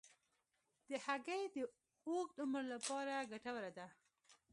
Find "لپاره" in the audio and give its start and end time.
2.73-3.27